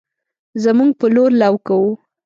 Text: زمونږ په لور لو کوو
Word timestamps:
زمونږ 0.63 0.91
په 0.99 1.05
لور 1.15 1.31
لو 1.41 1.53
کوو 1.67 1.91